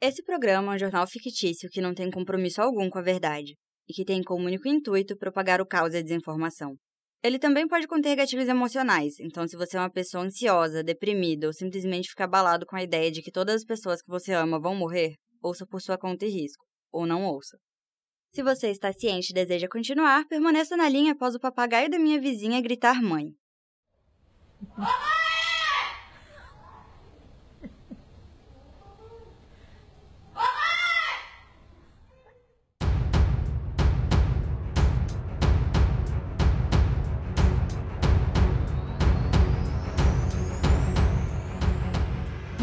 [0.00, 3.56] Esse programa é um jornal fictício que não tem compromisso algum com a verdade
[3.88, 6.76] e que tem como único intuito propagar o caos e a desinformação.
[7.20, 11.52] Ele também pode conter gatilhos emocionais, então se você é uma pessoa ansiosa, deprimida ou
[11.52, 14.76] simplesmente fica abalado com a ideia de que todas as pessoas que você ama vão
[14.76, 17.58] morrer, ouça por sua conta e risco, ou não ouça.
[18.30, 22.20] Se você está ciente e deseja continuar, permaneça na linha após o papagaio da minha
[22.20, 23.32] vizinha gritar mãe.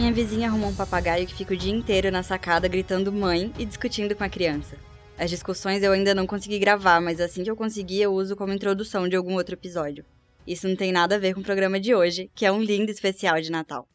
[0.06, 3.66] Minha vizinha arrumou um papagaio que fica o dia inteiro na sacada gritando mãe e
[3.66, 4.78] discutindo com a criança.
[5.18, 8.54] As discussões eu ainda não consegui gravar, mas assim que eu conseguir eu uso como
[8.54, 10.06] introdução de algum outro episódio.
[10.46, 12.92] Isso não tem nada a ver com o programa de hoje, que é um lindo
[12.92, 13.88] especial de Natal.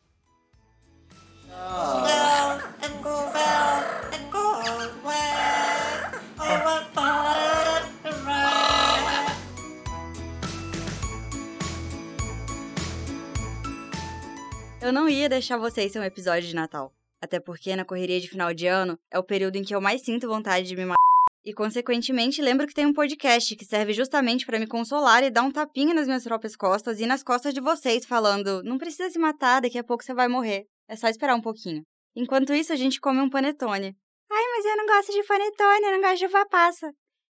[14.91, 16.93] Eu não ia deixar vocês ser um episódio de Natal.
[17.23, 20.02] Até porque na correria de final de ano é o período em que eu mais
[20.02, 20.99] sinto vontade de me matar.
[21.45, 25.43] E, consequentemente, lembro que tem um podcast que serve justamente para me consolar e dar
[25.43, 29.16] um tapinha nas minhas próprias costas e nas costas de vocês, falando: não precisa se
[29.16, 30.66] matar, daqui a pouco você vai morrer.
[30.88, 31.85] É só esperar um pouquinho.
[32.16, 33.97] Enquanto isso, a gente come um panetone.
[34.29, 36.93] Ai, mas eu não gosto de panetone, eu não gosto de uva passa.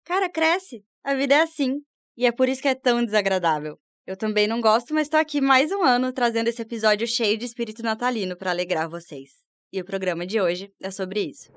[0.06, 0.82] Cara, cresce.
[1.04, 1.82] A vida é assim.
[2.16, 3.78] E é por isso que é tão desagradável.
[4.04, 7.44] Eu também não gosto, mas estou aqui mais um ano trazendo esse episódio cheio de
[7.44, 9.30] espírito natalino para alegrar vocês.
[9.72, 11.52] E o programa de hoje é sobre isso.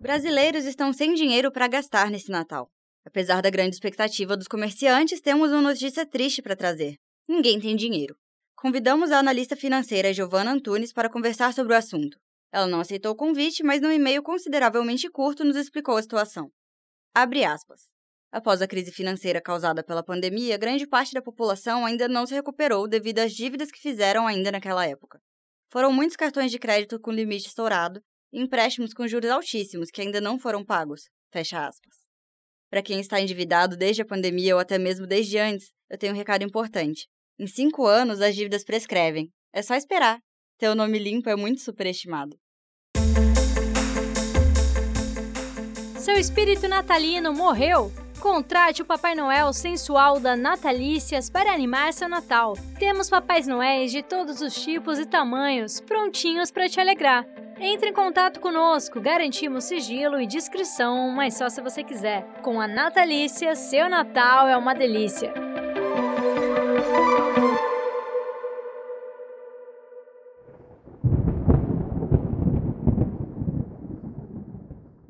[0.00, 2.70] Brasileiros estão sem dinheiro para gastar nesse Natal.
[3.06, 6.96] Apesar da grande expectativa dos comerciantes, temos uma notícia triste para trazer.
[7.28, 8.16] Ninguém tem dinheiro.
[8.56, 12.18] Convidamos a analista financeira Giovanna Antunes para conversar sobre o assunto.
[12.50, 16.50] Ela não aceitou o convite, mas num e-mail consideravelmente curto nos explicou a situação.
[17.14, 17.82] Abre aspas.
[18.32, 22.88] Após a crise financeira causada pela pandemia, grande parte da população ainda não se recuperou
[22.88, 25.20] devido às dívidas que fizeram ainda naquela época.
[25.70, 28.00] Foram muitos cartões de crédito com limite estourado
[28.32, 31.02] e empréstimos com juros altíssimos que ainda não foram pagos.
[31.32, 31.94] Fecha aspas.
[32.68, 36.16] Para quem está endividado desde a pandemia ou até mesmo desde antes, eu tenho um
[36.16, 37.06] recado importante.
[37.38, 39.30] Em cinco anos, as dívidas prescrevem.
[39.52, 40.18] É só esperar.
[40.58, 42.36] Teu nome limpo é muito superestimado.
[46.04, 47.90] Seu espírito natalino morreu?
[48.20, 52.58] Contrate o Papai Noel sensual da Natalícias para animar seu Natal.
[52.78, 57.24] Temos Papais Noéis de todos os tipos e tamanhos, prontinhos para te alegrar.
[57.58, 62.22] Entre em contato conosco, garantimos sigilo e discrição, mas só se você quiser.
[62.42, 65.32] Com a Natalícia, seu Natal é uma delícia.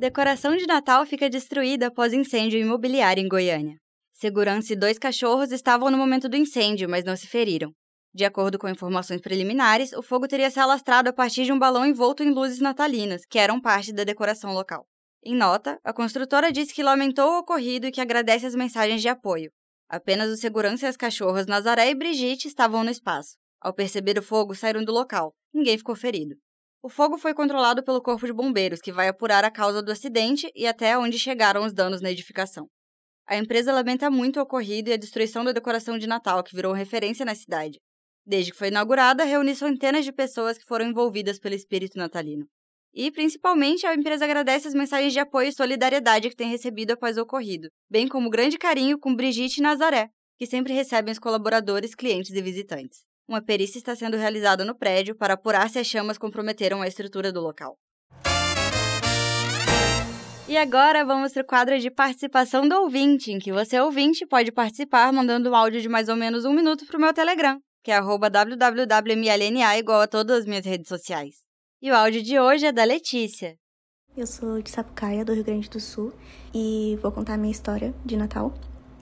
[0.04, 3.78] Decoração de Natal fica destruída após incêndio imobiliário em Goiânia.
[4.12, 7.72] Segurança e dois cachorros estavam no momento do incêndio, mas não se feriram.
[8.12, 11.86] De acordo com informações preliminares, o fogo teria se alastrado a partir de um balão
[11.86, 14.84] envolto em luzes natalinas, que eram parte da decoração local.
[15.24, 19.08] Em nota, a construtora disse que lamentou o ocorrido e que agradece as mensagens de
[19.08, 19.50] apoio.
[19.88, 23.36] Apenas o segurança e as cachorras Nazaré e Brigitte estavam no espaço.
[23.58, 25.32] Ao perceber o fogo, saíram do local.
[25.50, 26.34] Ninguém ficou ferido.
[26.84, 30.52] O fogo foi controlado pelo Corpo de Bombeiros, que vai apurar a causa do acidente
[30.54, 32.68] e até onde chegaram os danos na edificação.
[33.26, 36.74] A empresa lamenta muito o ocorrido e a destruição da decoração de Natal, que virou
[36.74, 37.78] referência na cidade.
[38.26, 42.44] Desde que foi inaugurada, reuniu centenas de pessoas que foram envolvidas pelo espírito natalino.
[42.92, 47.16] E, principalmente, a empresa agradece as mensagens de apoio e solidariedade que tem recebido após
[47.16, 51.94] o ocorrido, bem como grande carinho com Brigitte e Nazaré, que sempre recebem os colaboradores,
[51.94, 53.06] clientes e visitantes.
[53.26, 57.32] Uma perícia está sendo realizada no prédio para apurar se as chamas comprometeram a estrutura
[57.32, 57.78] do local.
[60.46, 64.52] E agora vamos para o quadro de participação do ouvinte, em que você, ouvinte, pode
[64.52, 67.90] participar mandando um áudio de mais ou menos um minuto para o meu Telegram, que
[67.90, 71.36] é www.mlna, igual a todas as minhas redes sociais.
[71.80, 73.56] E o áudio de hoje é da Letícia.
[74.14, 76.12] Eu sou de Sapucaia, do Rio Grande do Sul,
[76.54, 78.52] e vou contar a minha história de Natal.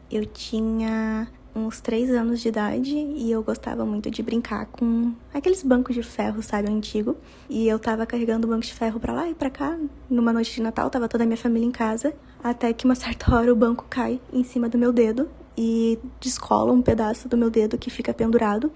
[0.08, 5.62] Eu tinha uns três anos de idade e eu gostava muito de brincar com aqueles
[5.62, 7.16] bancos de ferro, sabe, antigo.
[7.49, 9.78] E eu tava carregando o banco de ferro para lá e para cá.
[10.08, 13.34] Numa noite de Natal, tava toda a minha família em casa, até que uma certa
[13.34, 17.50] hora o banco cai em cima do meu dedo e descola um pedaço do meu
[17.50, 18.72] dedo que fica pendurado.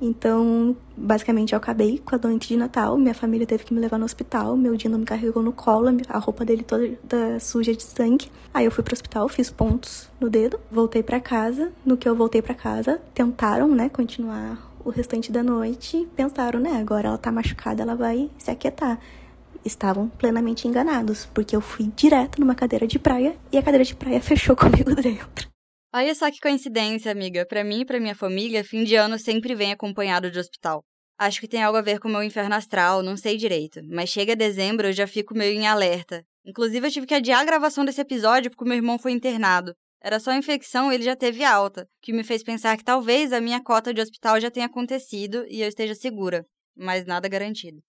[0.00, 2.96] Então, basicamente, eu acabei com a noite de Natal.
[2.96, 4.56] Minha família teve que me levar no hospital.
[4.56, 8.30] Meu Dino me carregou no colo, a roupa dele toda suja de sangue.
[8.52, 11.72] Aí eu fui pro hospital, fiz pontos no dedo, voltei para casa.
[11.84, 16.76] No que eu voltei para casa, tentaram, né, continuar o restante da noite, pensaram, né,
[16.78, 18.98] agora ela tá machucada, ela vai se aquietar.
[19.64, 23.94] Estavam plenamente enganados, porque eu fui direto numa cadeira de praia e a cadeira de
[23.94, 25.53] praia fechou comigo dentro.
[25.96, 27.46] Olha só que coincidência, amiga.
[27.46, 30.82] Para mim e para minha família, fim de ano sempre vem acompanhado de hospital.
[31.16, 33.80] Acho que tem algo a ver com o meu inferno astral, não sei direito.
[33.84, 36.24] Mas chega dezembro, eu já fico meio em alerta.
[36.44, 39.72] Inclusive, eu tive que adiar a gravação desse episódio porque meu irmão foi internado.
[40.02, 43.40] Era só infecção e ele já teve alta, que me fez pensar que talvez a
[43.40, 46.44] minha cota de hospital já tenha acontecido e eu esteja segura,
[46.76, 47.80] mas nada garantido.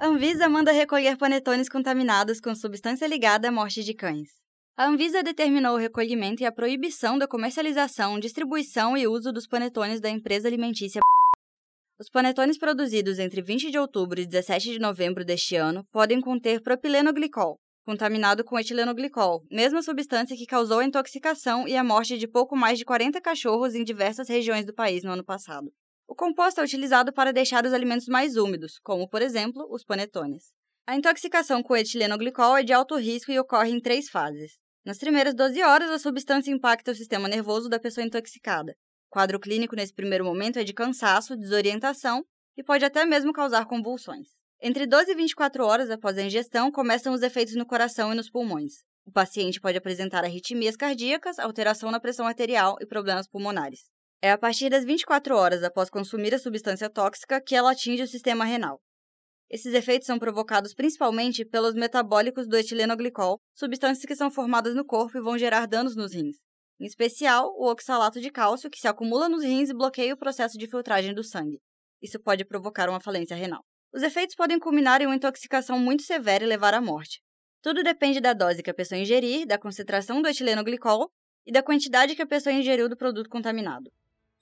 [0.00, 4.28] Anvisa manda recolher panetones contaminados com substância ligada à morte de cães.
[4.76, 10.00] A Anvisa determinou o recolhimento e a proibição da comercialização, distribuição e uso dos panetones
[10.00, 11.00] da empresa alimentícia
[12.00, 16.62] os panetones produzidos entre 20 de outubro e 17 de novembro deste ano podem conter
[16.62, 22.54] propilenoglicol, contaminado com etilenoglicol, mesma substância que causou a intoxicação e a morte de pouco
[22.54, 25.72] mais de 40 cachorros em diversas regiões do país no ano passado.
[26.08, 30.46] O composto é utilizado para deixar os alimentos mais úmidos, como, por exemplo, os panetones.
[30.86, 34.58] A intoxicação com etilenoglicol é de alto risco e ocorre em três fases.
[34.84, 38.74] Nas primeiras 12 horas, a substância impacta o sistema nervoso da pessoa intoxicada,
[39.08, 42.22] o quadro clínico nesse primeiro momento é de cansaço, desorientação
[42.58, 44.28] e pode até mesmo causar convulsões.
[44.60, 48.28] Entre 12 e 24 horas após a ingestão, começam os efeitos no coração e nos
[48.28, 48.84] pulmões.
[49.06, 53.80] O paciente pode apresentar arritmias cardíacas, alteração na pressão arterial e problemas pulmonares.
[54.20, 58.08] É a partir das 24 horas após consumir a substância tóxica que ela atinge o
[58.08, 58.80] sistema renal.
[59.48, 65.16] Esses efeitos são provocados principalmente pelos metabólicos do etilenoglicol, substâncias que são formadas no corpo
[65.16, 66.36] e vão gerar danos nos rins
[66.80, 70.56] em especial o oxalato de cálcio, que se acumula nos rins e bloqueia o processo
[70.56, 71.60] de filtragem do sangue.
[72.00, 73.64] Isso pode provocar uma falência renal.
[73.92, 77.20] Os efeitos podem culminar em uma intoxicação muito severa e levar à morte.
[77.60, 81.10] Tudo depende da dose que a pessoa ingerir, da concentração do etilenoglicol
[81.44, 83.90] e da quantidade que a pessoa ingeriu do produto contaminado.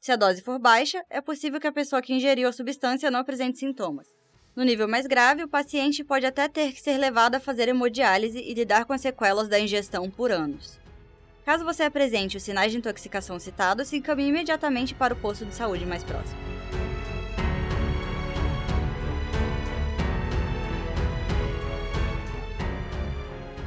[0.06, 3.19] Se a dose for baixa, é possível que a pessoa que ingeriu a substância não
[3.19, 4.06] apresente sintomas.
[4.55, 8.38] No nível mais grave, o paciente pode até ter que ser levado a fazer hemodiálise
[8.38, 10.79] e lidar com as sequelas da ingestão por anos.
[11.44, 15.53] Caso você apresente os sinais de intoxicação citados, se encaminhe imediatamente para o posto de
[15.53, 16.38] saúde mais próximo.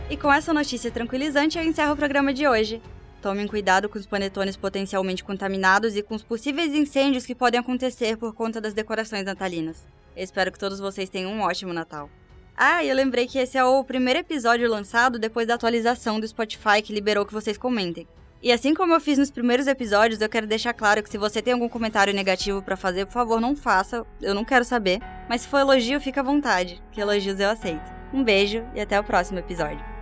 [0.09, 2.81] E com essa notícia tranquilizante, eu encerro o programa de hoje.
[3.21, 8.15] Tomem cuidado com os panetones potencialmente contaminados e com os possíveis incêndios que podem acontecer
[8.15, 9.85] por conta das decorações natalinas.
[10.15, 12.09] Espero que todos vocês tenham um ótimo Natal.
[12.55, 16.27] Ah, e eu lembrei que esse é o primeiro episódio lançado depois da atualização do
[16.27, 18.07] Spotify que liberou que vocês comentem.
[18.41, 21.41] E assim como eu fiz nos primeiros episódios, eu quero deixar claro que se você
[21.41, 24.99] tem algum comentário negativo para fazer, por favor, não faça, eu não quero saber.
[25.27, 27.91] Mas se for elogio, fica à vontade, que elogios eu aceito.
[28.13, 29.98] Um beijo e até o próximo episódio.